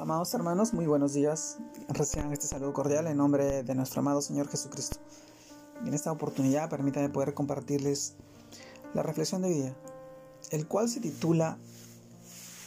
[0.00, 1.58] Amados hermanos, muy buenos días.
[1.88, 4.96] Reciban este saludo cordial en nombre de nuestro amado Señor Jesucristo.
[5.84, 8.14] En esta oportunidad permítanme poder compartirles
[8.94, 9.76] la reflexión de vida,
[10.52, 11.58] el cual se titula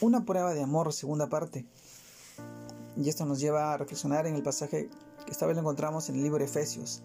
[0.00, 1.68] Una prueba de amor, segunda parte.
[2.96, 4.90] Y esto nos lleva a reflexionar en el pasaje
[5.24, 7.00] que esta vez lo encontramos en el libro de Efesios,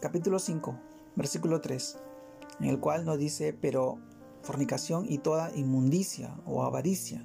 [0.00, 0.74] capítulo 5,
[1.14, 1.98] versículo 3,
[2.60, 3.98] en el cual nos dice, pero
[4.40, 7.22] fornicación y toda inmundicia o avaricia,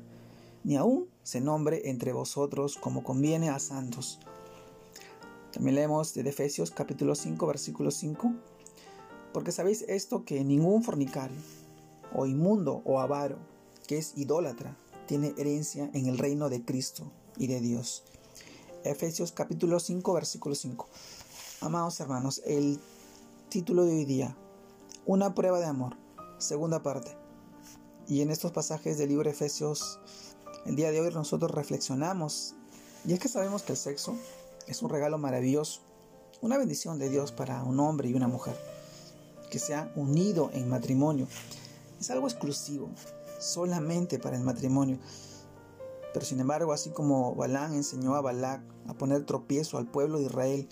[0.65, 4.17] ni aún se nombre entre vosotros como conviene a santos.
[5.51, 8.31] También leemos de Efesios capítulo 5 versículo 5,
[9.33, 11.35] porque sabéis esto que ningún fornicario,
[12.15, 13.35] o inmundo, o avaro,
[13.87, 18.05] que es idólatra, tiene herencia en el reino de Cristo y de Dios.
[18.85, 20.87] Efesios capítulo 5 versículo 5.
[21.59, 22.79] Amados hermanos, el
[23.49, 24.33] título de hoy día,
[25.05, 25.97] una prueba de amor,
[26.37, 27.17] segunda parte.
[28.07, 29.99] Y en estos pasajes del libro Efesios
[30.65, 32.55] el día de hoy nosotros reflexionamos
[33.05, 34.15] y es que sabemos que el sexo
[34.67, 35.81] es un regalo maravilloso,
[36.41, 38.55] una bendición de Dios para un hombre y una mujer
[39.49, 41.27] que se han unido en matrimonio.
[41.99, 42.89] Es algo exclusivo,
[43.39, 44.99] solamente para el matrimonio.
[46.13, 50.25] Pero sin embargo, así como Balán enseñó a Balac a poner tropiezo al pueblo de
[50.25, 50.67] Israel,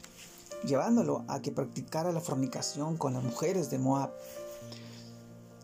[0.66, 4.12] llevándolo a que practicara la fornicación con las mujeres de Moab,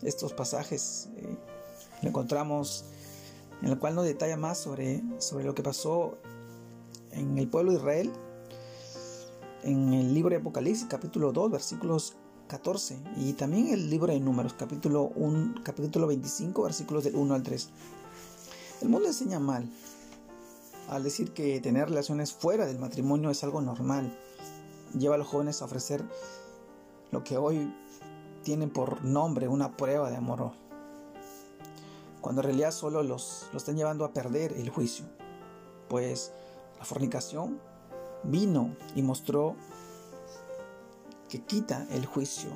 [0.04, 1.38] estos pasajes eh,
[2.02, 2.86] lo encontramos
[3.62, 6.18] en el cual nos detalla más sobre, sobre lo que pasó
[7.12, 8.12] en el pueblo de Israel,
[9.64, 12.16] en el libro de Apocalipsis, capítulo 2, versículos
[12.48, 17.44] 14, y también el libro de Números, capítulo, 1, capítulo 25, versículos del 1 al
[17.44, 17.70] 3.
[18.82, 19.70] El mundo enseña mal
[20.90, 24.18] al decir que tener relaciones fuera del matrimonio es algo normal.
[24.98, 26.04] Lleva a los jóvenes a ofrecer
[27.12, 27.74] lo que hoy
[28.44, 30.52] tienen por nombre una prueba de amor
[32.22, 35.06] cuando en realidad solo los, los están llevando a perder el juicio.
[35.90, 36.32] Pues
[36.80, 37.60] la fornicación
[38.24, 39.56] vino y mostró
[41.30, 42.50] que quita el juicio.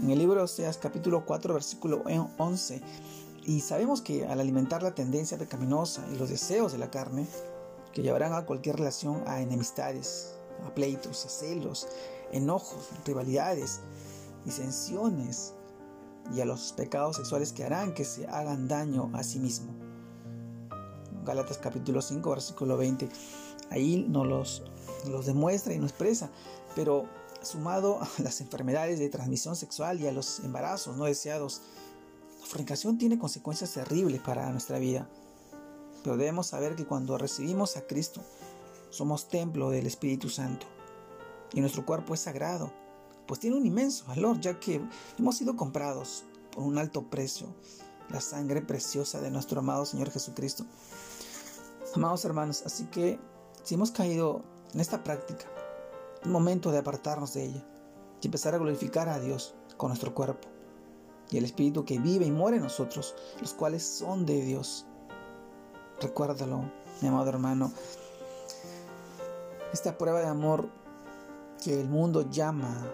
[0.00, 2.02] En el libro de Oseas capítulo 4 versículo
[2.38, 2.80] 11,
[3.44, 7.26] y sabemos que al alimentar la tendencia pecaminosa y los deseos de la carne,
[7.92, 10.34] que llevarán a cualquier relación a enemistades,
[10.66, 11.88] a pleitos, a celos,
[12.32, 13.80] enojos, rivalidades,
[14.44, 15.54] disensiones,
[16.34, 19.74] y a los pecados sexuales que harán que se hagan daño a sí mismo.
[21.24, 23.08] Gálatas capítulo 5 versículo 20.
[23.70, 24.62] Ahí nos los,
[25.08, 26.30] los demuestra y nos expresa,
[26.74, 27.08] pero
[27.42, 31.62] sumado a las enfermedades de transmisión sexual y a los embarazos no deseados,
[32.40, 35.08] la fornicación tiene consecuencias terribles para nuestra vida.
[36.02, 38.22] Pero debemos saber que cuando recibimos a Cristo,
[38.88, 40.66] somos templo del Espíritu Santo
[41.52, 42.72] y nuestro cuerpo es sagrado
[43.30, 44.80] pues tiene un inmenso valor, ya que
[45.16, 47.46] hemos sido comprados por un alto precio,
[48.08, 50.66] la sangre preciosa de nuestro amado Señor Jesucristo.
[51.94, 53.20] Amados hermanos, así que
[53.62, 54.42] si hemos caído
[54.74, 55.44] en esta práctica,
[56.20, 57.64] es momento de apartarnos de ella
[58.20, 60.48] y empezar a glorificar a Dios con nuestro cuerpo
[61.30, 64.86] y el Espíritu que vive y muere en nosotros, los cuales son de Dios.
[66.00, 66.68] Recuérdalo,
[67.00, 67.70] mi amado hermano.
[69.72, 70.68] Esta prueba de amor
[71.62, 72.90] que el mundo llama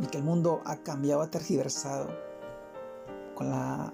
[0.00, 2.08] y que el mundo ha cambiado, ha tergiversado
[3.34, 3.92] con la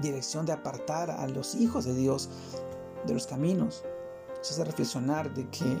[0.00, 2.30] dirección de apartar a los hijos de Dios
[3.06, 3.84] de los caminos.
[4.40, 5.78] Eso hace reflexionar de que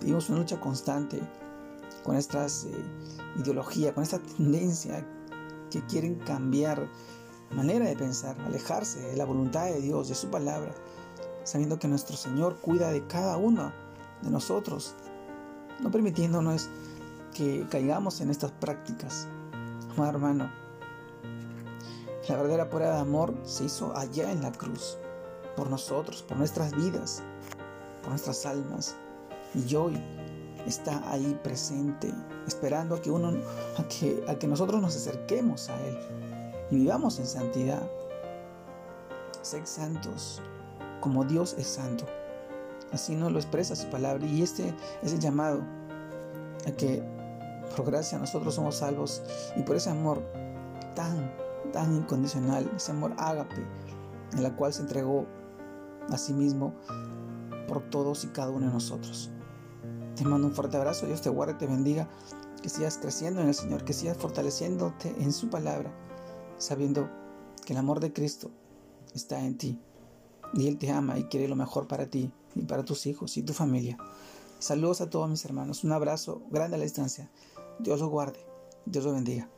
[0.00, 1.20] vivimos una lucha constante
[2.02, 2.70] con estas eh,
[3.38, 5.06] ideologías, con esta tendencia
[5.70, 6.88] que quieren cambiar
[7.54, 10.74] manera de pensar, alejarse de la voluntad de Dios, de su palabra,
[11.44, 13.72] sabiendo que nuestro Señor cuida de cada uno
[14.22, 14.94] de nosotros,
[15.80, 16.68] no permitiéndonos
[17.32, 19.28] que caigamos en estas prácticas.
[19.90, 20.50] Amado hermano,
[22.28, 24.96] la verdadera prueba de amor se hizo allá en la cruz,
[25.56, 27.22] por nosotros, por nuestras vidas,
[28.00, 28.96] por nuestras almas.
[29.54, 30.00] Y hoy
[30.66, 32.12] está ahí presente,
[32.46, 33.32] esperando a que uno,
[33.76, 35.98] a que, a que nosotros nos acerquemos a Él
[36.70, 37.82] y vivamos en santidad.
[39.42, 40.40] Sed santos,
[41.00, 42.06] como Dios es santo.
[42.92, 45.62] Así nos lo expresa su palabra y este es el llamado
[46.66, 47.02] a que
[47.72, 49.22] por gracia nosotros somos salvos
[49.56, 50.22] y por ese amor
[50.94, 51.34] tan,
[51.72, 53.66] tan incondicional, ese amor ágape,
[54.32, 55.26] en la cual se entregó
[56.10, 56.74] a sí mismo
[57.68, 59.30] por todos y cada uno de nosotros.
[60.16, 62.08] Te mando un fuerte abrazo, Dios te guarde, te bendiga,
[62.62, 65.92] que sigas creciendo en el Señor, que sigas fortaleciéndote en su palabra,
[66.58, 67.08] sabiendo
[67.64, 68.50] que el amor de Cristo
[69.14, 69.80] está en ti
[70.54, 73.42] y Él te ama y quiere lo mejor para ti y para tus hijos y
[73.42, 73.96] tu familia.
[74.58, 77.30] Saludos a todos mis hermanos, un abrazo grande a la distancia.
[77.78, 78.44] Dios los guarde,
[78.84, 79.50] Dios los bendiga.